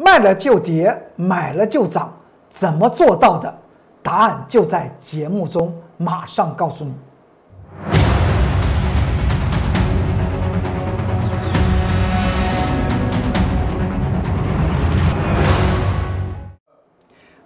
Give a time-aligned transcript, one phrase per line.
[0.00, 2.12] 卖了就跌，买了就涨，
[2.48, 3.52] 怎么做到的？
[4.00, 6.94] 答案就在节目中，马上告诉你。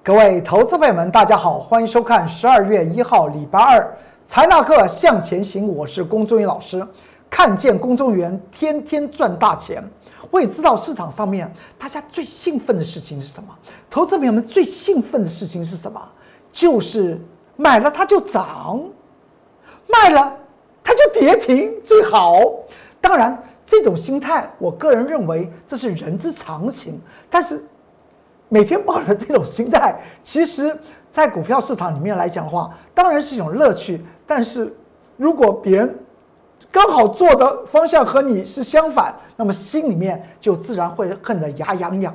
[0.03, 3.97] 各位投资朋友们，大家好，欢迎收看十二月一号礼拜二
[4.27, 6.87] 财纳课向前行，我是龚忠云老师。
[7.31, 9.83] 看见公众员天天赚大钱，
[10.31, 13.49] 我也知道市场上面大家最兴奋的事情是什么？
[13.91, 16.01] 投资朋友们最兴奋的事情是什么？
[16.53, 17.21] 就是
[17.57, 18.83] 买了它就涨，
[19.87, 20.37] 卖了
[20.85, 22.41] 它就跌停，最好。
[23.01, 27.01] 当然，这种心态，我个人认为这是人之常情。
[27.29, 27.65] 但是，
[28.49, 30.77] 每天抱着这种心态，其实，
[31.11, 34.05] 在股票市场里面来讲的话，当然是一种乐趣。
[34.27, 34.73] 但是，
[35.17, 35.99] 如果别人
[36.73, 42.13] 刚好做的方向和你是相反，那么心里面就自然会恨得牙痒痒。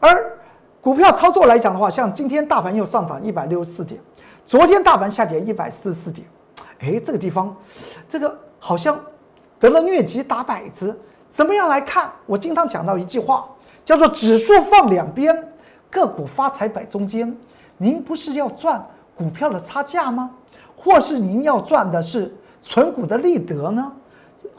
[0.00, 0.38] 而
[0.80, 4.00] 股票操作来讲的话，像今天大盘又上涨一百六十四点，
[4.46, 6.26] 昨天大盘下跌一百四十四点，
[6.80, 7.54] 哎，这个地方，
[8.08, 8.98] 这个好像
[9.60, 10.98] 得了疟疾打摆子。
[11.28, 12.10] 怎么样来看？
[12.24, 13.46] 我经常讲到一句话，
[13.84, 15.46] 叫做指数放两边，
[15.90, 17.36] 个股发财摆中间。
[17.76, 18.82] 您不是要赚
[19.14, 20.30] 股票的差价吗？
[20.74, 22.34] 或是您要赚的是？
[22.64, 23.92] 存股的利得呢，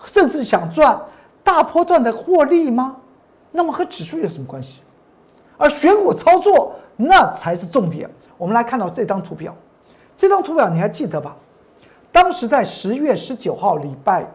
[0.03, 1.02] 甚至想赚
[1.44, 2.95] 大波段的获利吗？
[3.52, 4.81] 那么和指数有什么关系？
[5.58, 8.08] 而选股操作那才是重点。
[8.38, 9.56] 我们来看到这张图表，
[10.16, 11.36] 这张图表你还记得吧？
[12.11, 14.30] 当时在十月十九号礼拜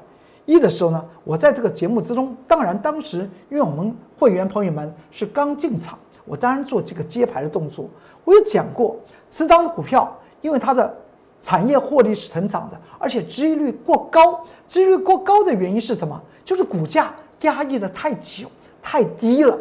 [0.46, 3.18] 一的时候呢，我在这个节目之中，当然当时
[3.50, 7.88] 因为我们会员朋友们是刚进场，我当然做这个接牌的动作。
[8.24, 8.96] 我有讲过，
[9.30, 10.92] 这张股票因为它的。
[11.40, 14.44] 产业获利是成长的，而且收益率过高。
[14.68, 16.20] 收益率过高的原因是什么？
[16.44, 18.46] 就是股价压抑的太久、
[18.82, 19.56] 太低了，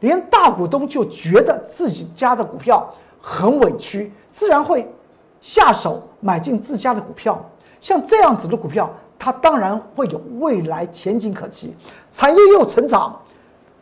[0.00, 2.88] 连大股东就觉得自己家的股票
[3.20, 4.88] 很委屈，自然会
[5.40, 7.42] 下手买进自家的股票。
[7.80, 11.74] 像这样子的股票，它当然会有未来前景可期，
[12.10, 13.18] 产业又成长，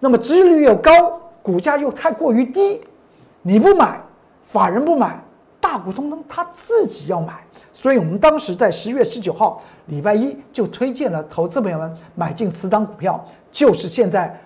[0.00, 2.80] 那么收益率又高，股价又太过于低，
[3.42, 4.00] 你不买，
[4.44, 5.22] 法人不买。
[5.62, 14.36] 大股东呢，他自己要买，所以我们当时在十月十九号礼拜一就推荐了投资朋友们买进此档股票，就是现在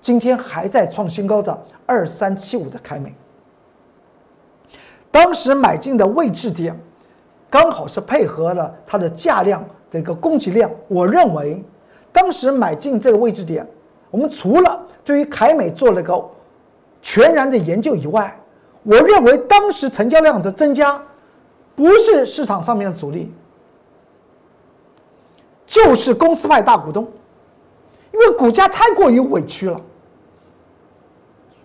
[0.00, 3.14] 今天还在创新高的二三七五的凯美。
[5.12, 6.76] 当时买进的位置点，
[7.48, 10.68] 刚好是配合了它的价量的一个供给量。
[10.88, 11.62] 我认为，
[12.12, 13.64] 当时买进这个位置点，
[14.10, 16.20] 我们除了对于凯美做了个
[17.00, 18.36] 全然的研究以外，
[18.84, 21.02] 我认为当时成交量的增加，
[21.74, 23.32] 不是市场上面的主力，
[25.66, 27.10] 就是公司派大股东，
[28.12, 29.80] 因为股价太过于委屈了。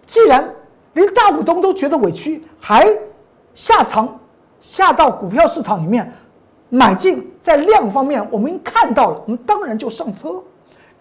[0.08, 0.50] 既然
[0.94, 2.88] 连大股东都觉得委屈，还
[3.54, 4.18] 下场
[4.62, 6.12] 下到股票市场里面
[6.70, 10.42] 买进，在量方面我们看到了，我们当然就上车。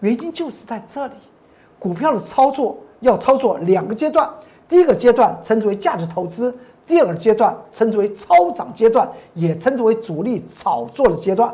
[0.01, 1.13] 原因就是在这里，
[1.79, 4.29] 股票的操作要操作两个阶段。
[4.69, 11.51] 第一个阶段称之为价值投资，第二个阶段称之为超涨阶段，也称之为主力炒作的阶段。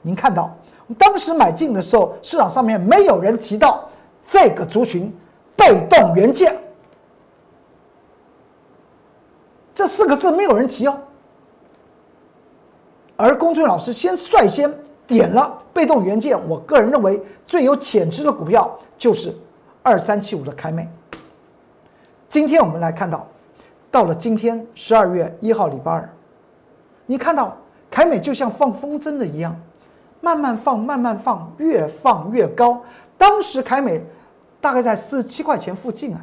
[0.00, 0.50] 您看到，
[0.96, 3.86] 当时买进的时候，市场上面没有人提到
[4.26, 5.14] 这个族群
[5.54, 6.56] “被动元件”
[9.74, 10.98] 这四个字，没有人提哦。
[13.16, 14.74] 而龚俊老师先率先
[15.06, 19.36] 点了“被动元件”，我个人认为最有潜质的股票就是
[19.82, 20.88] 二三七五的开妹。
[22.30, 23.26] 今天我们来看到，
[23.90, 26.08] 到了今天十二月一号礼拜二，
[27.04, 27.56] 你看到
[27.90, 29.60] 凯美就像放风筝的一样，
[30.20, 32.80] 慢慢放，慢慢放，越放越高。
[33.18, 34.00] 当时凯美
[34.60, 36.20] 大概在四十七块钱附近啊，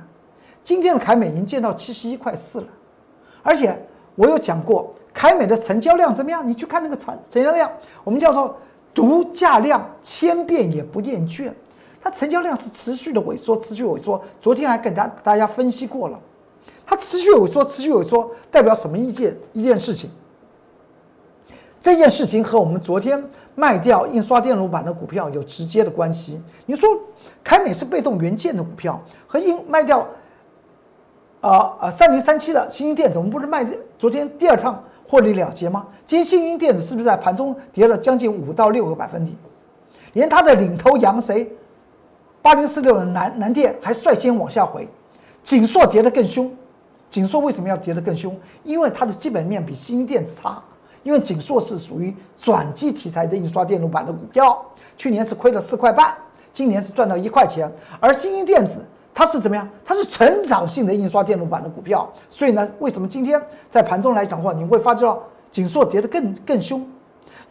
[0.63, 2.67] 今天的凯美已经见到七十一块四了。
[3.43, 3.77] 而且
[4.15, 6.47] 我有讲过，凯美的成交量怎么样？
[6.47, 7.69] 你去看那个成成交量，
[8.05, 8.55] 我们叫做
[8.93, 11.51] 独价量，千遍也不厌倦。
[12.07, 14.21] 它成交量是持续的萎缩，持续萎缩。
[14.39, 16.17] 昨天还跟大大家分析过了，
[16.85, 19.35] 它持续萎缩，持续萎缩，代表什么意见？
[19.51, 20.09] 一件事情，
[21.81, 23.21] 这件事情和我们昨天
[23.55, 26.41] 卖掉印刷电路板的股票有直接的关系。
[26.65, 26.87] 你说
[27.43, 28.97] 凯美是被动元件的股票，
[29.27, 30.07] 和印卖掉，
[31.41, 33.67] 啊啊三零三七的新兴电子，我们不是卖
[33.99, 35.85] 昨天第二趟获利了结吗？
[36.05, 39.35] 今天新兴电子是不是在盘中跌了将近五到六个百分点？
[40.13, 41.51] 连它的领头羊谁？
[42.47, 44.87] 八零四六的南南电还率先往下回，
[45.43, 46.49] 锦硕跌得更凶。
[47.11, 48.33] 锦硕为什么要跌得更凶？
[48.63, 50.63] 因为它的基本面比新电子差。
[51.03, 54.65] 因为锦硕是属于转机题材的印刷电路板的股票，
[54.97, 56.15] 去年是亏了四块半，
[56.53, 57.69] 今年是赚到一块钱。
[57.99, 58.75] 而新兴电子
[59.13, 59.67] 它是怎么样？
[59.83, 65.21] 它是成长性的印刷电路板的股票，所以呢，为什么今天在盘中来讲的话，你会发觉到
[65.51, 66.89] 锦硕跌得更更凶？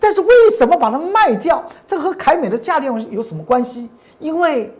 [0.00, 1.62] 但是为什么把它卖掉？
[1.86, 3.90] 这和凯美的价量有什么关系？
[4.18, 4.72] 因为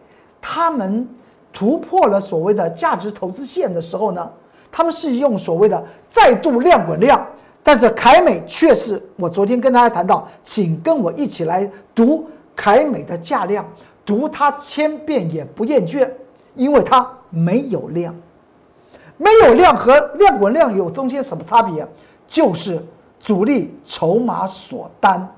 [0.49, 1.09] 他们
[1.53, 4.31] 突破了所谓的价值投资线的时候呢，
[4.71, 7.27] 他们是用所谓的再度量滚量，
[7.65, 13.67] 但是凯美却是我昨天跟大家谈到，请跟我一起来读凯美的价量，
[14.05, 16.09] 读它千遍也不厌倦。
[16.55, 18.15] 因为它没有量，
[19.19, 21.87] 没有量和量滚量有中间什么差别？
[22.29, 22.83] 就是
[23.21, 25.29] 主力筹码所单。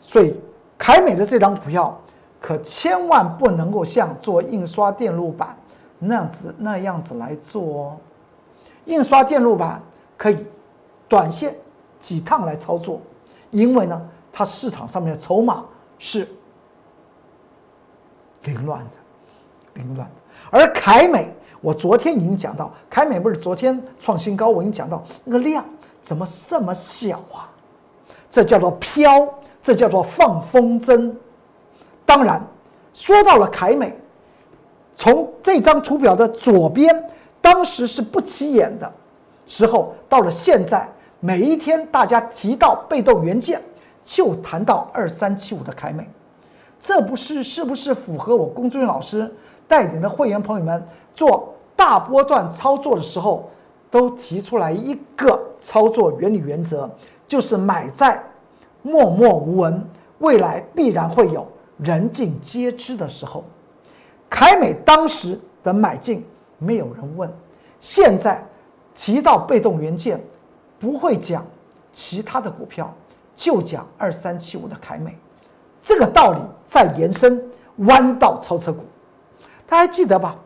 [0.00, 0.40] 所以
[0.78, 2.00] 凯美的这张股票
[2.44, 5.56] 可千万不能够像做印刷电路板
[5.98, 7.96] 那样子那样子来做哦。
[8.84, 9.80] 印刷电路板
[10.14, 10.46] 可以
[11.08, 11.56] 短线
[12.00, 13.00] 几趟来操作，
[13.50, 13.98] 因为呢，
[14.30, 15.64] 它市场上面的筹码
[15.98, 16.28] 是
[18.42, 18.90] 凌乱的。
[19.72, 20.06] 凌乱，
[20.50, 25.64] 而凯美，我昨天已经讲到，凯美不是昨天创新高，我已经讲到那个量
[26.02, 27.48] 怎么这么小啊？
[28.28, 29.26] 这叫做飘，
[29.62, 31.10] 这叫做放风筝。
[32.06, 32.40] 当然，
[32.92, 33.96] 说到了凯美，
[34.94, 37.04] 从这张图表的左边，
[37.40, 38.90] 当时是不起眼的
[39.46, 40.88] 时候，到了现在，
[41.20, 43.60] 每一天大家提到被动元件，
[44.04, 46.08] 就谈到二三七五的凯美，
[46.78, 49.32] 这不是是不是符合我龚尊老师？
[49.66, 53.50] 带领的会员朋友们做大波段操作的时候，
[53.90, 56.88] 都提出来一个操作原理原则，
[57.26, 58.22] 就是买在
[58.82, 59.82] 默默无闻，
[60.18, 61.46] 未来必然会有
[61.78, 63.44] 人尽皆知的时候。
[64.30, 66.24] 凯美当时的买进
[66.58, 67.32] 没有人问，
[67.78, 68.44] 现在
[68.94, 70.20] 提到被动元件，
[70.78, 71.46] 不会讲
[71.92, 72.92] 其他的股票，
[73.36, 75.16] 就讲二三七五的凯美，
[75.82, 77.40] 这个道理再延伸
[77.76, 78.84] 弯道超车股。
[79.66, 80.36] 大家记得吧？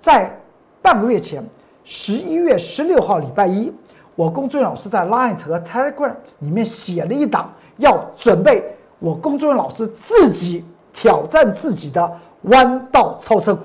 [0.00, 0.36] 在
[0.82, 1.44] 半个月前，
[1.84, 3.72] 十一月十六号礼拜一，
[4.16, 13.64] 我龚俊老师在 Line 和 Telegram 里面写了一档，要准备我龚俊老师自己挑战自己的弯道超车股，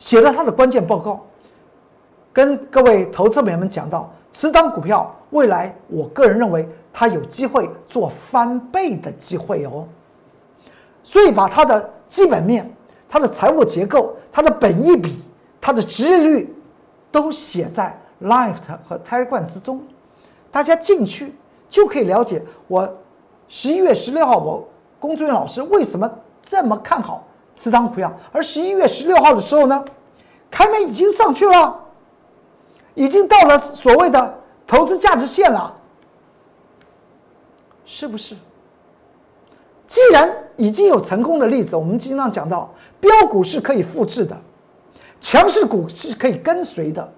[0.00, 1.24] 写了他的关键报告，
[2.32, 9.86] 跟各位投资朋友们讲到，此档股票未来，我个人认为它有机会做翻倍的机会哦，
[11.04, 11.90] 所以把它的。
[12.06, 12.70] 基本面、
[13.08, 15.24] 它的财务结构、它的本益比、
[15.60, 16.54] 它的值利率，
[17.10, 18.54] 都写在 Light
[18.86, 19.82] 和 Telegram 之中，
[20.52, 21.34] 大家进去
[21.74, 22.88] 就可以了解我
[23.48, 24.64] 十一月十六号我
[25.00, 26.08] 龚作人老师为什么
[26.40, 27.26] 这么看好
[27.56, 29.84] 持仓股票，而十一月十六号的时候呢，
[30.48, 31.80] 开门已经上去了，
[32.94, 34.38] 已经到了所谓的
[34.68, 35.74] 投资价值线了，
[37.84, 38.36] 是不是？
[39.88, 44.36] 既然已经有成功的例子，我们经常讲到，标股是可以复制的，
[45.20, 47.12] 强势股是可以跟随的。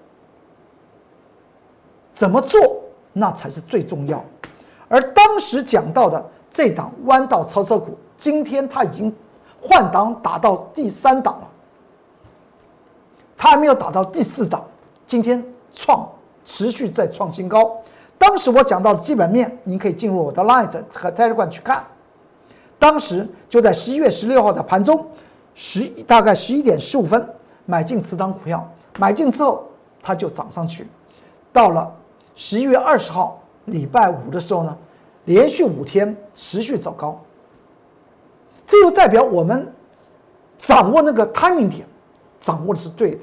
[2.14, 2.82] 怎么做，
[3.12, 4.24] 那才是最重要。
[4.88, 9.14] 而当时讲到的这档弯道超车股，今天它已经
[9.60, 11.48] 换档打到第三档了，
[13.36, 14.64] 它还没有打到第四档，
[15.06, 16.08] 今天创
[16.44, 17.76] 持续在创新高。
[18.16, 21.84] 当时我讲到的基本面，您可以进入我的 Light 和 Telegram 去看。
[22.78, 25.06] 当时就在十一月十六号的盘中，
[25.54, 27.28] 十大概十一点十五分
[27.64, 28.66] 买进此张股票，
[28.98, 29.66] 买进之后
[30.00, 30.88] 它就涨上去，
[31.52, 31.92] 到了
[32.34, 34.76] 十一月二十号礼拜五的时候呢，
[35.26, 37.20] 连续五天持续走高，
[38.66, 39.72] 这就代表我们
[40.58, 41.86] 掌握那个 timing 点，
[42.40, 43.20] 掌握的是对的。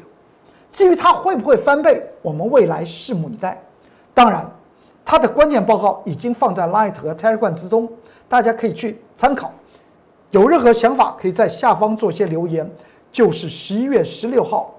[0.71, 3.62] 至于它会不会翻倍，我们未来拭目以待。
[4.13, 4.50] 当然，
[5.03, 7.91] 它的关键报告已经放在 Light 和 Telegram 之中。
[8.29, 9.51] 大家可以去参考，
[10.31, 12.67] 有任何想法可以在下方做些留言。
[13.12, 14.73] 就是十一月十六号，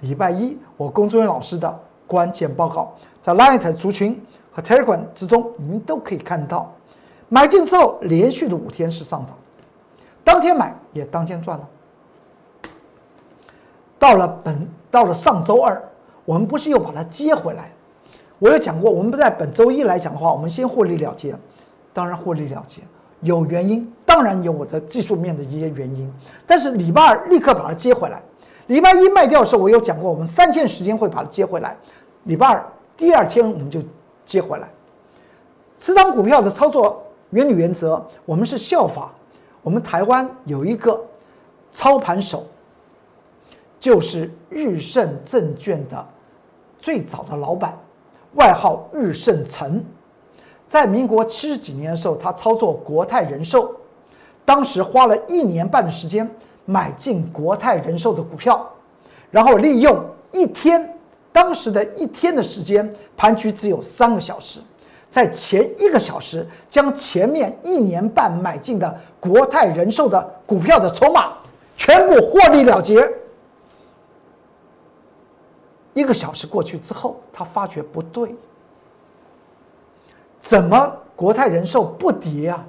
[0.00, 2.92] 礼拜一，我龚作人老师的关键报告，
[3.22, 4.20] 在 Light 族群
[4.56, 6.72] 和 Telegram 之中，您都可以看到。
[7.28, 9.36] 买进之后，连续的五天是上涨，
[10.24, 11.68] 当天买也当天赚了。
[13.98, 15.78] 到了本到了上周二，
[16.24, 17.70] 我们不是又把它接回来？
[18.38, 21.36] 我有讲过，我们不在本周一来讲的话，我们先获利了结。
[21.92, 22.80] 当然获利了结，
[23.20, 26.10] 有原因，当然有我的技术面的一些原因。
[26.46, 28.22] 但是礼拜二立刻把它接回来，
[28.68, 31.76] 礼拜一卖掉的时候，我有讲过，我们三天时间会把它接回来。
[32.24, 33.82] 礼拜二第二天我们就
[34.26, 34.68] 接回来。
[35.78, 39.10] 持仓股票的操作原理原则，我们是效法
[39.62, 41.00] 我们台湾有一个
[41.72, 42.44] 操盘手，
[43.78, 46.06] 就是日盛证券的
[46.78, 47.76] 最早的老板，
[48.34, 49.84] 外号日盛成。
[50.68, 53.72] 在民国七十几年的时候，他操作国泰人寿，
[54.44, 56.28] 当时花了一年半的时间，
[56.64, 58.68] 买进国泰人寿的股票，
[59.30, 60.02] 然后利用
[60.32, 60.95] 一天
[61.36, 64.58] 当时的一天的时间，盘局只有三个小时，
[65.10, 71.34] 在前一个小时将前面一年半买进的国泰人寿的股票的筹码
[71.76, 73.06] 全部获利了结。
[75.92, 78.34] 一个小时过去之后，他发觉不对，
[80.40, 82.64] 怎么国泰人寿不跌啊？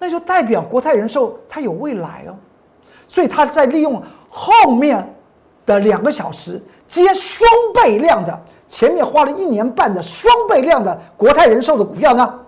[0.00, 2.34] 那就代表国泰人寿它有未来哦，
[3.06, 5.08] 所以他在利用后面
[5.66, 12.40] 的两个小时接双倍量的，前面花了一年半的双倍量的国泰人寿的股票呢，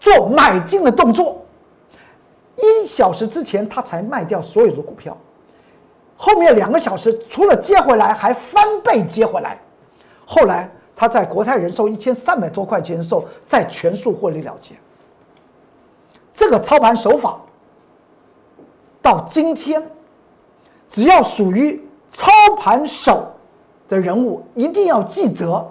[0.00, 1.38] 做买进的动作。
[2.56, 5.16] 一小时之前他才卖掉所有的股票，
[6.16, 9.58] 后面两个小时除了接回来，还翻倍接回来。
[10.24, 14.74] 后来他在国泰人寿一千三百多块钱的时候，再全数获利了结。
[16.32, 17.38] 这个操盘手法，
[19.00, 19.82] 到今天，
[20.92, 23.26] 只要属于操盘手
[23.88, 25.66] 的人物，一定要记得，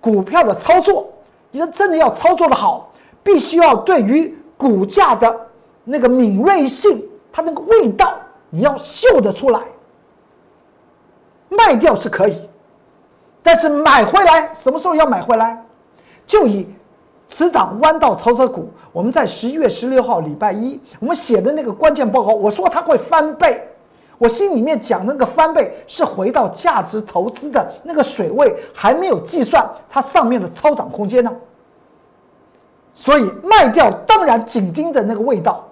[0.00, 1.08] 股票的操作，
[1.50, 2.92] 你要真的要操作的好，
[3.24, 5.36] 必须要对于股价的
[5.82, 8.14] 那个敏锐性，它那个味道，
[8.48, 9.60] 你要嗅得出来。
[11.48, 12.48] 卖掉是可以，
[13.42, 15.60] 但是买回来，什么时候要买回来？
[16.24, 16.68] 就以。
[17.28, 23.60] 此档弯道超车股，我们在十一月十六号礼拜一，我们写的那个关键报告，我说它会翻倍，
[24.18, 31.34] 我心里面讲那个翻倍是回到价值投资的那个水位，还没有计算它上面的超涨空间呢。
[32.94, 35.64] 所以卖掉当然紧盯的那个味道，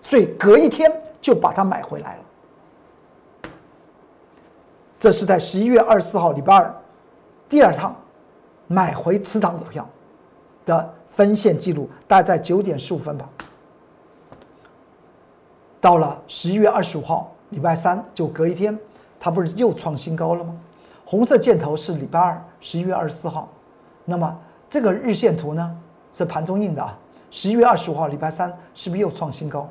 [0.00, 0.90] 所以隔一天
[1.20, 3.50] 就把它买回来了。
[4.98, 6.74] 这是在十一月二十四号礼拜二，
[7.48, 7.94] 第二趟
[8.66, 9.88] 买回此档股票
[10.64, 10.94] 的。
[11.12, 13.28] 分线记录大概在九点十五分吧。
[15.80, 18.76] 到了十一月二十五号，礼拜三就隔一天，
[19.20, 20.56] 它不是又创新高了吗？
[21.04, 23.48] 红色箭头是礼拜二，十一月二十四号。
[24.04, 24.36] 那么
[24.68, 25.76] 这个日线图呢，
[26.12, 26.96] 是盘中印的啊。
[27.30, 29.68] 十一月二十五号，礼拜三是不是又创新高？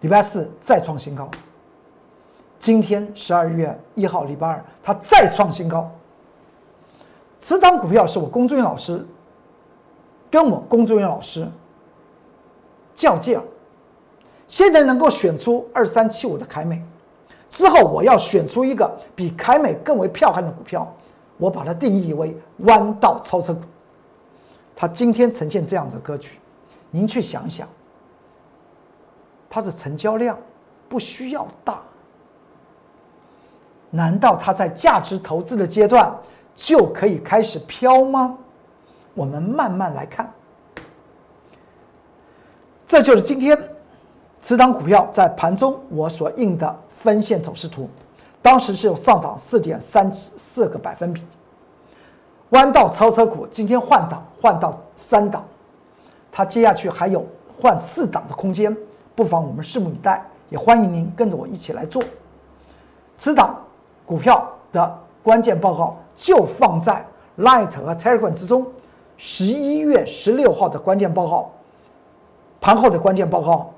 [0.00, 1.28] 礼拜四再创新高。
[2.58, 5.90] 今天十二月一号，礼拜二，它再创新高。
[7.38, 9.06] 此档股票是我龚俊老师。
[10.30, 11.46] 跟我工作人员老师
[12.94, 13.42] 较劲儿，
[14.52, 16.84] 现在能够选出二三七五的凯美，
[17.48, 20.94] 之后我要选出一个比凯美更为彪悍的股票，
[21.38, 23.62] 我把它定义为弯道超车股。
[24.76, 26.38] 它今天呈现这样的格局，
[26.90, 27.66] 您去想想，
[29.48, 30.38] 它的成交量
[30.86, 31.80] 不需要大，
[33.88, 36.14] 难道它在价值投资的阶段
[36.54, 38.36] 就可以开始飘吗？
[39.14, 40.30] 我们慢慢来看，
[42.86, 43.58] 这就是今天
[44.42, 47.88] 此档股票在盘中我所印的分线走势图，
[48.42, 51.22] 当时是有上涨四点三四个百分比。
[52.50, 55.44] 弯道超车股今天换挡换到三档，
[56.32, 57.24] 它接下去还有
[57.60, 58.76] 换四档的空间，
[59.14, 60.20] 不妨我们拭目以待，
[60.50, 62.02] 也欢迎您跟着我一起来做。
[63.16, 63.56] 此档
[64.04, 67.06] 股票的关键报告就放在
[67.38, 68.66] Light 和 Telegram 之中。
[69.16, 71.48] 十一月十六号的关键报告，
[72.60, 73.70] 盘后的关键报告，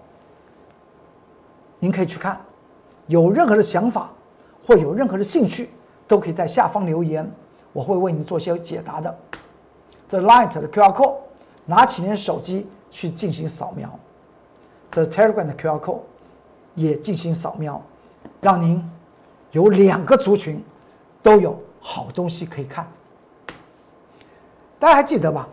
[1.78, 2.40] 您可以去看。
[3.06, 4.10] 有任何的想法
[4.66, 5.70] 或有任何的兴趣，
[6.08, 7.30] 都可以在下方留言，
[7.72, 9.14] 我会为你做些解答的。
[10.08, 11.16] The Light 的 QR code，
[11.66, 13.90] 拿起您的手机去进行扫描
[14.92, 16.00] ；；The Telegram 的 QR code
[16.74, 17.82] 也进行扫描，
[18.40, 18.82] 让您
[19.52, 20.62] 有两个族群
[21.22, 22.86] 都有好东西可以看。
[24.78, 25.48] 大家还记得吧？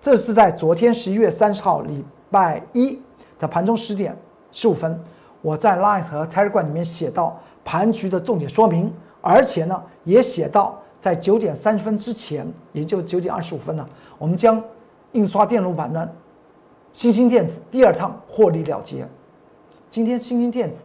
[0.00, 3.00] 这是在昨天十一月三十号礼拜一
[3.38, 4.16] 的盘中十点
[4.50, 5.00] 十五分，
[5.42, 13.86] 我在 Line 和 Telegram 里面写到盘局的重点说明，而且呢也写到在九点三十分之前，也就九点二十五分呢，
[14.18, 14.62] 我们将
[15.12, 16.10] 印刷电路板的
[16.92, 19.06] 新兴电子第二趟获利了结。
[19.90, 20.78] 今天新兴电子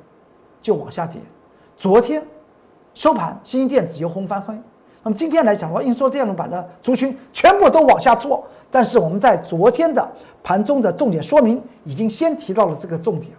[0.62, 1.22] 就往下跌，
[1.78, 2.22] 昨天
[2.94, 4.54] 收盘新兴电子由红翻黑。
[5.04, 10.06] 那么今天来讲的话，印刷电路板的族群全部都往下挫，但是我们在昨天的
[10.44, 13.32] 盘中的重点说明已经先提到了这个重点，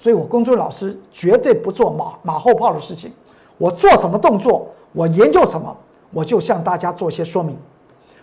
[0.00, 3.12] 所以我公孙老师绝对不做马马后炮的事情，
[3.58, 5.76] 我做什么动作，我研究什么，
[6.12, 7.58] 我就向大家做一些说明。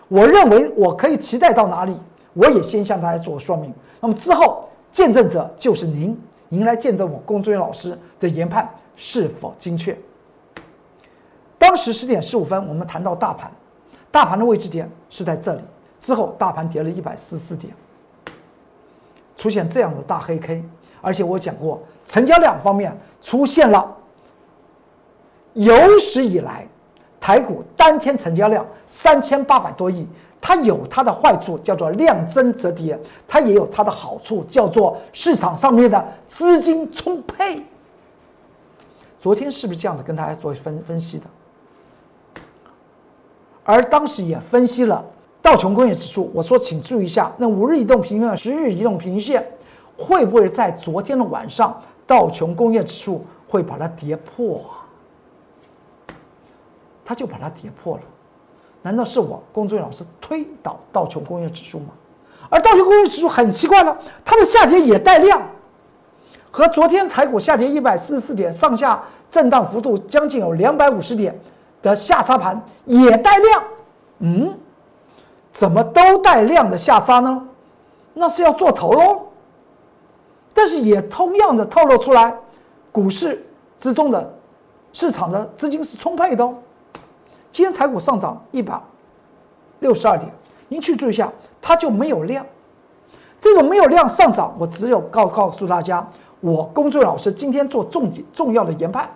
[0.08, 1.94] 我认为我可以期待到哪里，
[2.32, 3.70] 我也先向大家做说明。
[4.00, 6.18] 那么之后见证者就是您，
[6.48, 8.66] 您来见证我公孙老师的研判
[8.96, 9.94] 是否精确。
[11.58, 13.50] 当时十点十五分，我们谈到大盘，
[14.10, 15.60] 大盘的位置点是在这里。
[15.98, 17.74] 之后，大盘跌了一百四十四点。
[19.36, 20.64] 出现这样的大黑 K，
[21.00, 23.96] 而且我讲过，成交量方面出现了
[25.54, 26.66] 有史以来
[27.20, 30.06] 台股单天成交量三千八百多亿。
[30.38, 32.94] 它有它的坏处，叫做量增则跌；
[33.26, 37.64] 它也有它的好处，叫做市场上面的资金充沛。
[39.18, 41.24] 昨天是不是这样子跟大家做分分析的？
[43.64, 45.04] 而当时也分析了
[45.42, 49.44] 道琼工业指数，我说请注意一下，那五日移动平均线、十日移动平均线
[49.96, 54.60] 会不会在昨天的晚上，道琼工业指数会把它跌破？
[57.04, 58.02] 它就把它跌破了。
[58.82, 61.86] 难道是我工作人员老师推倒道琼工业指数吗？
[62.48, 65.42] 而道琼工业指数很奇怪了，它的下跌也带量，
[66.50, 71.36] 和昨天台股下跌一百四十四点，上下震荡幅度将近有两百五十点
[71.82, 73.62] 的下杀盘也带量。
[74.18, 74.56] 嗯，
[75.52, 77.42] 怎么都带量的下杀呢？
[78.14, 79.22] 那是要做头喽。
[80.56, 82.34] 但是也同样的透露出来，
[82.90, 83.44] 股市
[83.76, 84.34] 之中的
[84.90, 86.54] 市场的资金是充沛的哦。
[87.52, 88.80] 今天台股上涨一百
[89.80, 90.32] 六十二点，
[90.68, 92.44] 您去注意一下，它就没有量。
[93.38, 96.08] 这种没有量上涨，我只有告告诉大家，
[96.40, 99.10] 我工作老师今天做重点重要的研判，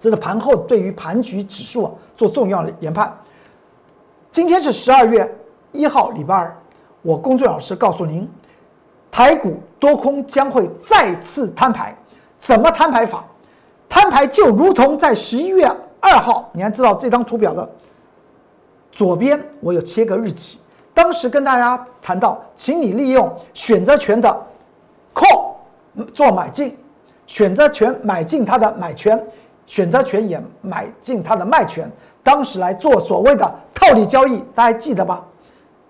[0.00, 3.16] 这是盘后对于盘局指数啊做重要的研判。
[4.32, 5.32] 今天是十二月
[5.70, 6.56] 一号，礼拜二，
[7.02, 8.28] 我工作老师告诉您，
[9.12, 11.96] 台股多空将会再次摊牌，
[12.38, 13.24] 怎么摊牌法？
[13.88, 15.70] 摊牌就如同在十一月。
[16.00, 17.68] 二号，你还知道这张图表的
[18.92, 20.60] 左边我有切个日期。
[20.94, 24.46] 当时跟大家谈到，请你利用选择权的
[25.12, 25.54] call
[26.14, 26.78] 做买进，
[27.26, 29.20] 选择权买进它的买权，
[29.66, 31.90] 选择权也买进它的卖权。
[32.22, 35.24] 当时来做所谓的套利交易，大家记得吧？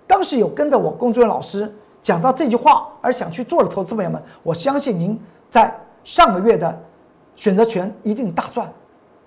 [0.06, 1.70] 当时有跟着我工作人员老师
[2.08, 5.70] 讲到这句话而想去做的投资朋友们，我相信您在
[6.04, 6.74] 上个月的
[7.36, 8.66] 选择权一定大赚。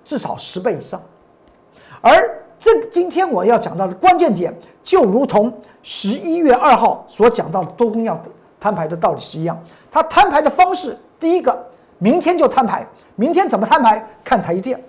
[0.03, 0.99] 至少十倍以上，
[2.01, 4.51] 而这今天我要讲到的关键点，
[4.84, 5.53] 就如同
[5.84, 8.19] 十一月二号所讲到的多空要
[8.60, 9.63] 摊牌的道理是一样。
[9.91, 11.56] 它摊牌的方式，第一个，
[11.99, 12.84] 明天就摊牌，
[13.15, 14.03] 明天怎么摊牌？
[14.23, 14.84] 看台积电。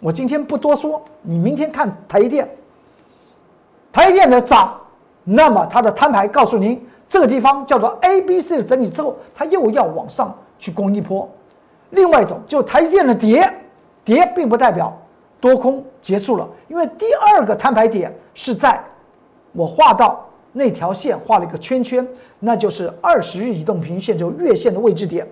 [0.00, 2.48] 我今天不多说，你明天看台积电，
[3.92, 4.74] 台积电的涨，
[5.24, 11.28] 那么它的摊牌告诉您，这个地方叫做 A、B、C 的整理之后，它又要往上去攻一波。
[11.90, 13.52] 另外一种就台积电的跌。
[14.04, 14.92] 跌并不代表
[15.40, 18.82] 多空结束了，因为第二个摊牌点是在
[19.52, 22.04] 我画到那条线画了一个圈圈，
[22.40, 25.24] 那就是二十日移动平均线就月线的位置点，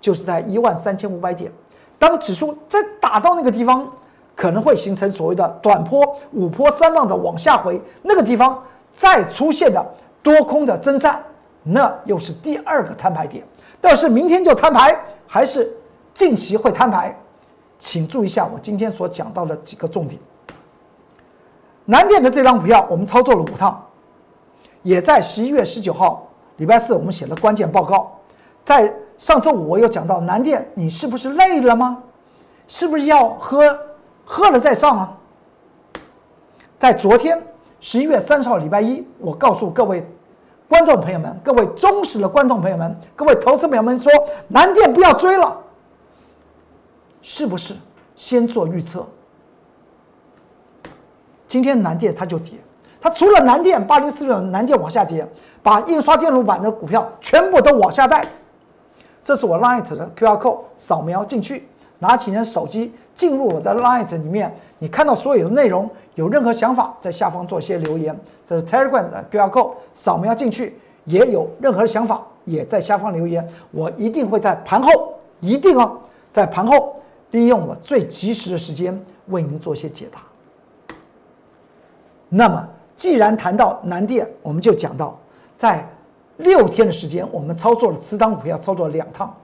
[0.00, 1.48] 就是在一万三千五百点。
[1.96, 3.88] 当指数再打到那个地方，
[4.34, 8.60] 可能会形成所谓的短波五波三浪的往下回，那个地方
[8.92, 9.84] 再出现的
[10.22, 11.22] 多空的征战，
[11.62, 13.44] 那又是第二个摊牌点。
[13.80, 15.74] 但是明天就摊牌，还是
[16.14, 17.16] 近期会摊牌？
[17.78, 20.20] 请注意一下我今天所讲到的几个重点。
[21.84, 23.84] 南电的这张股票，我们操作了五趟，
[24.82, 26.28] 也在十一月十九号
[26.58, 28.16] 礼拜四，我们写了关键报告。
[28.62, 32.00] 在上周五，我又讲到南电，你是不是累了吗？
[32.68, 33.76] 是不是要喝
[34.24, 35.18] 喝了再上啊？
[36.78, 37.42] 在昨天
[37.82, 40.06] 十一月三十号礼拜一，我告诉各位
[40.68, 44.10] 观众朋友们、各位忠实的观众朋友们、各位投资朋友们说，
[44.46, 45.58] 南电不要追了。
[47.22, 47.74] 是不是
[48.14, 49.04] 先做预测？
[51.48, 52.52] 今天南电它就跌，
[53.00, 55.28] 它除了南电八零四六南电往下跌，
[55.60, 58.24] 把印刷电路板的股票全部都往下带。
[59.24, 61.68] 这是我 Light 的 QR code，扫描进去，
[62.02, 68.18] 拿起你的手机进入我的 Light 里面，你看到所有的内容，有任何想法在下方做一些留言。
[68.44, 76.00] 这是 Telegram 的 QR code，扫描进去，也有任何想法也在下方留言，我一定会在盘后，一定哦，
[76.32, 76.96] 在盘后。
[77.30, 80.20] 利用我最及时的时间为您做一些解答。
[82.28, 85.18] 那么，既然谈到南电，我们就讲到，
[85.56, 85.88] 在
[86.36, 89.34] 六天的时间，我们操作了持仓股票，操作了两趟。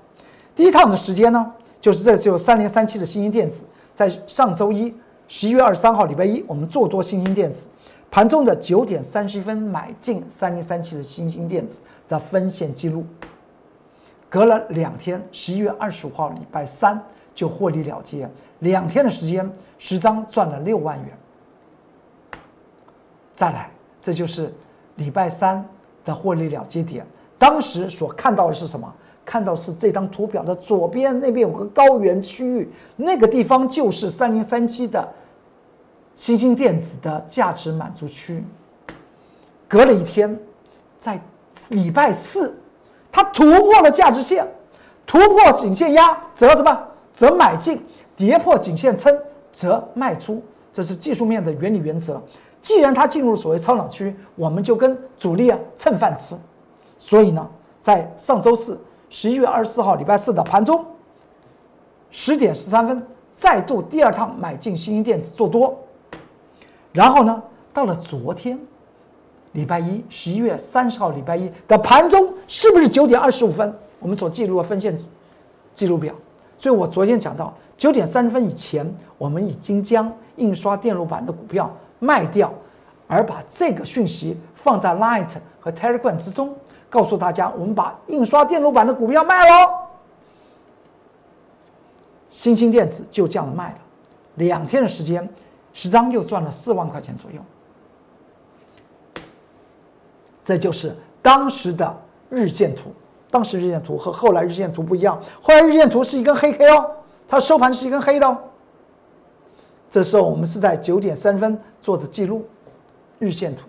[0.55, 3.65] 第一趟的时间呢，就是这就三零三七的新兴电子，
[3.95, 4.95] 在上周一
[5.27, 7.69] 十一月二十三号礼拜一，我们做多新兴电子，
[8.11, 13.05] 盘中的九点三十分买进三零三七的新兴电子的分线记录。
[14.29, 17.03] 隔了两天，十一月二十五号礼拜三。
[17.35, 21.19] 就获利了结，两天的时间，十张赚了六万元。
[23.33, 23.71] 再来，
[24.03, 24.53] 这就是
[24.97, 25.65] 礼拜三
[26.05, 27.07] 的获利了结点。
[27.39, 28.93] 当时所看到的是什么？
[29.29, 35.07] 看到是这张图表的左边那边有个高原区域，那个地方就是三零三七的
[36.15, 38.43] 新兴电子的价值满足区。
[39.69, 40.35] 隔了一天，
[40.99, 41.21] 在
[41.69, 42.59] 礼拜四
[43.13, 44.49] 它突破了价值线，
[45.07, 46.85] 突破颈线压，则什么？
[47.13, 47.77] 则买进；
[48.17, 49.15] 跌破颈线撑，
[49.53, 50.43] 则卖出。
[50.73, 52.19] 这是技术面的原理原则。
[52.63, 56.35] 既然它进入所谓超涨区，我们就跟主力啊蹭饭吃。
[56.99, 57.47] 所以呢，
[57.83, 60.85] 在上周四十一月二十四号礼拜四的盘中，
[62.11, 65.79] 十点十三分再度第二趟买进新兴电子做多，
[66.93, 67.43] 然后呢，
[67.73, 68.59] 到了昨天
[69.53, 73.75] 礼拜一十一月三十号礼拜一的盘中，是不是九点二十五分？
[73.99, 74.97] 我们所记录的分线
[75.75, 76.15] 记录表。
[76.57, 81.71] 所以我昨天讲到九点三十分以前，我们已经将印刷电路板的股票。
[82.01, 82.55] 卖掉，
[83.09, 85.27] 而把这个讯息放在 Light
[85.59, 86.55] 和 Telegram 之中，
[86.91, 89.89] 告诉大家，我们把印刷电路板的股票卖了。
[92.31, 93.79] 新兴电子就这样卖了，
[94.35, 95.27] 两天的时间，
[95.73, 97.41] 十张又赚了四万块钱左右。
[100.45, 101.95] 这就是当时的
[102.31, 102.93] 日线图，
[103.31, 106.91] 当时日线图和后来日线图不一样，后来日线图是一根黑 K 哦，
[107.27, 108.37] 它收盘是一根黑的哦。
[109.91, 112.47] 这时候我们是在九点三分做的记录，
[113.19, 113.67] 日线图，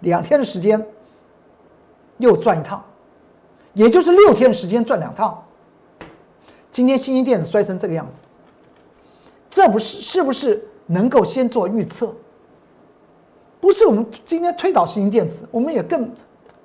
[0.00, 0.84] 两天的时间
[2.18, 2.82] 又赚一趟，
[3.74, 5.42] 也就是六天时间赚两趟。
[6.70, 8.20] 今天新兴电子摔成这个样子，
[9.48, 12.14] 这不是是不是能够先做预测？
[13.60, 16.10] 不是我们今天推倒新兴电子，我们也更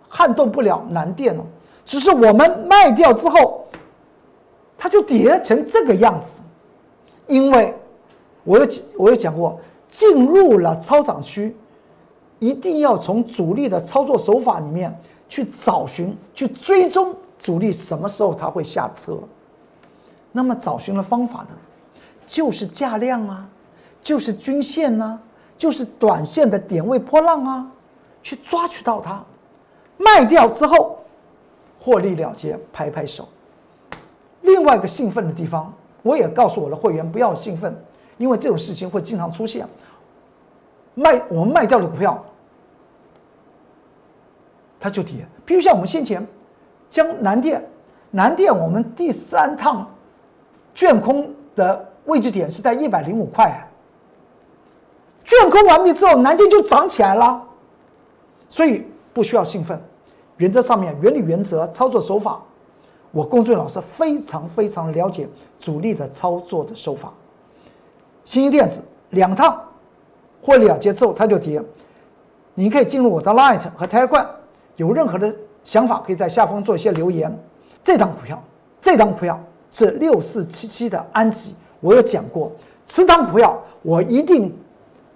[0.09, 1.43] 撼动不了南电了。
[1.85, 3.65] 只是我们卖掉之后，
[4.77, 6.41] 它就跌成这个样子，
[7.27, 7.73] 因为。
[8.43, 11.55] 我有我有讲过，进入了超涨区，
[12.39, 14.99] 一定要从主力的操作手法里面
[15.31, 19.17] 去找寻、去追踪主力什么时候它会下车。
[20.33, 21.47] 那么找寻的方法呢，
[22.27, 23.47] 就是价量啊，
[24.03, 25.17] 就是均线呐，
[25.57, 27.71] 就是短线的点位波浪啊，
[28.21, 29.23] 去抓取到它，
[29.95, 30.99] 卖掉之后
[31.79, 33.25] 获利了结，拍拍手。
[34.41, 37.73] 另外一个兴奋的地方，我也告诉我的会员不要兴奋。
[38.17, 39.65] 因为这种事情会经常出现，
[40.93, 42.21] 卖我们卖掉的股票，
[44.81, 45.25] 它就跌。
[45.45, 46.27] 比如像我们先前
[46.89, 47.63] 将南电，
[48.09, 49.89] 南电我们第三趟
[50.75, 53.65] 卷空的位置点是在一百零五块，
[55.23, 57.41] 卷空完毕之后，南电就涨起来了，
[58.49, 59.79] 所以不需要兴奋。
[60.37, 62.41] 原则上面原理原则操作手法，
[63.11, 67.13] 我龚俊老师非常非常了解主力的操作的手法。
[68.25, 69.61] 新一电子两趟
[70.41, 71.61] 获利了结之后，它就跌。
[72.55, 74.27] 你可以进入我的 Light 和 Telegram，
[74.75, 77.31] 有任何的想法可以在下方做一些留言。
[77.83, 78.41] 这档股票，
[78.81, 79.39] 这档股票
[79.71, 82.51] 是六四七七的安吉，我有讲过，
[82.85, 84.53] 此档股票我一定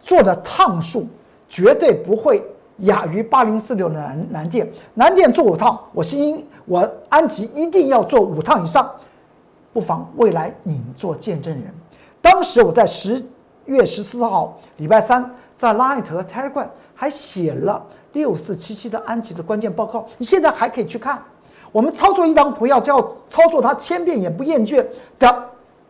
[0.02, 1.08] 做的趟数
[1.48, 2.44] 绝对不会
[2.80, 4.70] 亚于八零四六的南南电。
[4.94, 8.90] 南电做五趟，我新我安吉一定要做五趟以上。
[9.72, 11.74] 不妨未来你做见证人。
[12.22, 13.24] 当时我在十
[13.66, 21.22] 月十四号礼拜三，在 Line 和 Telegram 还写了六四七七的安吉的关键报告，你现在还可以去看。
[21.72, 24.84] 我们操作一张股票，就要操作它千遍也不厌倦
[25.20, 25.50] 的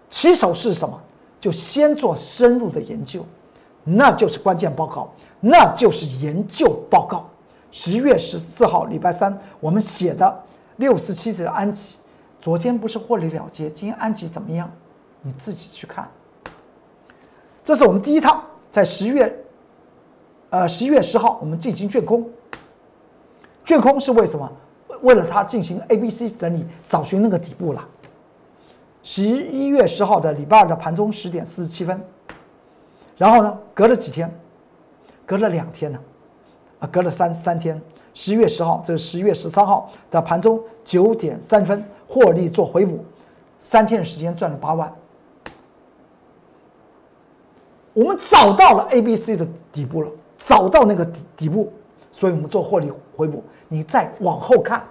[0.09, 0.99] 起手是什么？
[1.39, 3.23] 就先做深入的研究，
[3.83, 7.29] 那就是关键报告，那就是研究报告。
[7.71, 10.43] 十月十四号礼拜三，我们写的
[10.77, 11.95] 六四七七的安吉，
[12.41, 14.67] 昨天不是获利了结，今天安吉怎么样？
[15.21, 16.09] 你自己去看。
[17.63, 19.44] 这是我们第一套，在十月，
[20.55, 22.25] 呃，十一月十号，我们进行卷空。
[23.65, 24.49] 卷空是为什么？
[25.01, 27.85] 为了它进行 A、B、C 整理，找寻那个底部了。
[29.03, 32.01] 十一月十号的礼拜二的盘中十点四十七分，
[33.17, 34.33] 然后呢，隔了几天，
[35.25, 35.99] 隔了两天呢，
[36.79, 37.81] 啊，隔了三三天。
[38.13, 43.03] 十一月十号，这是十一月十三号的盘中九点三分，获利做回补，
[43.59, 44.89] 三天的时间赚了八万。
[47.91, 50.09] 我们找到了 A、B、C 的底部了，
[50.47, 51.71] 找到那个底底部，
[52.11, 53.43] 所以我们做获利回补。
[53.67, 54.83] 你再往后看，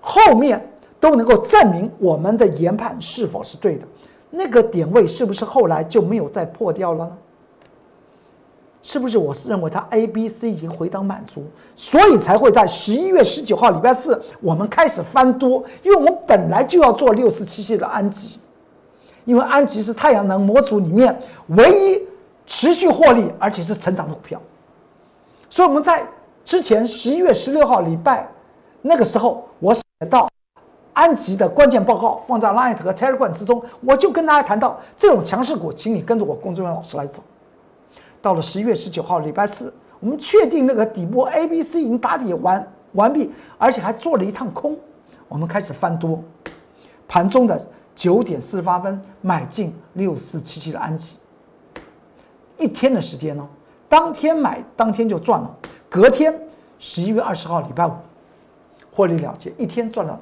[0.00, 0.66] 后面
[0.98, 3.86] 都能够证明我们的研判是否是对的。
[4.30, 7.12] 那个点位是不是后来就没有再破掉了呢？
[8.82, 11.44] 是不是我是认为它 A、B、C 已经回档满足，
[11.76, 15.62] 所以才会在十一月十九号礼拜四我们开始翻多？
[15.82, 18.38] 因为我们本来就要做六四七七的安吉，
[19.24, 21.14] 因为安吉是太阳能模组里面
[21.48, 22.02] 唯一。
[22.46, 24.38] 持续获利，而且是成长的股票，
[25.54, 26.04] 所以我们在
[26.44, 28.28] 之前十一月十六号礼拜
[28.82, 30.28] 那个时候，我写到
[30.92, 37.22] 安吉的关键报告放在 Line 和 Telegram 之中，我就跟大家谈到这种强势股，请你跟着我工作人员老师来走。
[38.20, 44.76] 到了十一月十九号礼拜四，我们确定那个底部 A、B、C 已经打底完完毕，而且还做了一趟空。
[45.28, 46.20] 我们开始翻多，
[47.06, 47.64] 盘中的
[47.94, 51.16] 九点四十八分买进六四七七的安吉，
[52.58, 53.48] 一天的时间呢，
[53.94, 55.48] 当天买当天就赚了。
[55.88, 56.34] 隔天
[56.80, 57.92] 十一月二十号礼拜五
[58.92, 60.18] 获利了结，一天赚了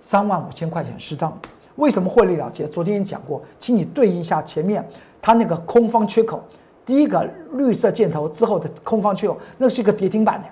[0.00, 1.38] 三万五千块钱十张。
[1.74, 2.66] 为什么获利了结？
[2.66, 4.82] 昨天讲过，请你对应一下前面
[5.20, 6.42] 它那个空方缺口，
[6.86, 10.48] 第一个绿色箭头之后的空方缺口，那是一个跌停板的。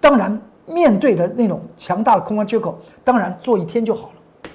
[0.00, 4.50] 当然，面对的那种强大的空方缺口，当然做一天就好了。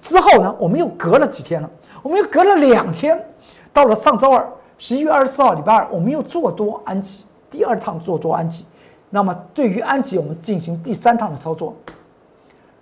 [0.00, 1.70] 之后呢，我们又隔了几天了，
[2.02, 3.24] 我们又隔了两天，
[3.72, 4.46] 到了上周二，
[4.78, 8.64] 十一月二十四号礼拜二，我们又做多安吉，第二趟做多安吉。
[9.08, 11.74] 那么对于安吉，我们进行第三趟的操作。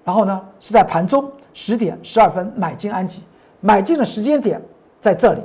[0.05, 3.22] 然后呢，是在盘中十点十二分买进安吉，
[3.61, 4.61] 买进的时间点
[5.01, 5.42] 在这里，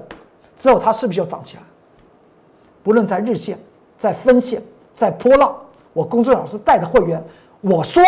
[0.56, 1.63] 之后它是不是就涨起来？
[2.82, 3.58] 不论在日线、
[3.97, 4.62] 在分线、
[4.93, 5.56] 在波浪。
[5.93, 7.23] 我工作老师带的会员，
[7.62, 8.03] 我说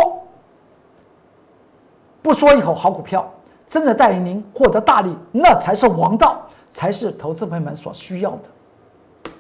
[2.24, 3.32] 不说一口好股票，
[3.68, 9.32] 真的带领您获得大利，那才是王道，才是投资朋友们所需要的。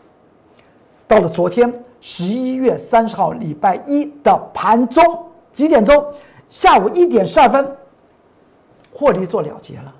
[1.07, 5.03] 到了昨天十一月三十号礼拜一的盘中
[5.53, 6.13] 几点钟？
[6.49, 7.75] 下午一点十二分，
[8.93, 9.93] 获利做了结了。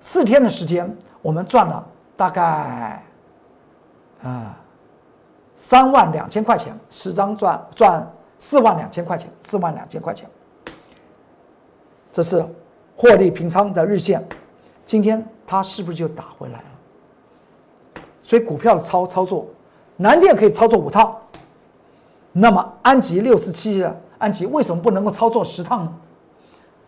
[0.00, 3.02] 四天的时间，我们赚了大概
[4.22, 4.56] 啊。
[5.60, 10.30] 三万两千块钱，十张赚赚四万两千块钱，四万两千块钱。
[12.12, 12.44] 这是
[12.98, 14.26] 获利平仓的日线，
[14.84, 18.02] 今天它是不是就打回来了？
[18.24, 19.46] 所以股票的操操作，
[19.96, 21.16] 南电可以操作五趟，
[22.32, 25.94] 那么安吉六四七的安吉为什么不能够操作十趟呢？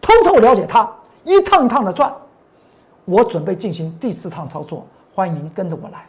[0.01, 0.93] 通透了解它，
[1.23, 2.13] 一趟一趟的赚。
[3.05, 6.05] 我准备进行第四趟操作，欢迎您跟着我来。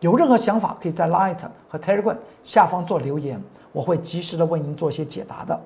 [0.00, 5.60] 有任何想法，可以在 Light 和 Telegram 下方做留言，我会及时的为您做一些解答的。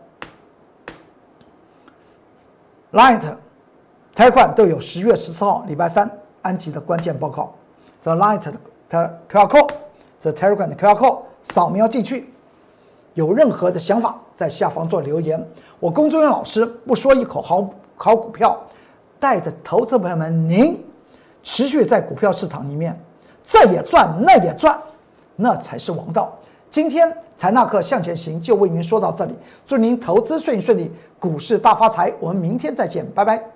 [2.92, 3.36] Light、
[4.16, 7.52] Telegram 都有十月十四号礼拜三安吉的关键报告。
[8.02, 8.40] The Light
[8.88, 9.70] 的 QR code，
[10.18, 12.32] 这 Telegram 的 QR code 扫描进去。
[13.12, 15.46] 有任何的想法，在下方做留言。
[15.78, 18.58] 我龚忠元老师不说一口好好股票，
[19.20, 20.82] 带着投资朋友们，您
[21.42, 22.98] 持续在股票市场里面。
[23.42, 24.78] 这也赚，那也赚，
[25.34, 26.34] 那才是王道。
[26.70, 29.34] 今天财纳克向前行就为您说到这里，
[29.66, 32.10] 祝您投资顺顺利，股市大发财。
[32.18, 33.55] 我们明天再见，拜拜。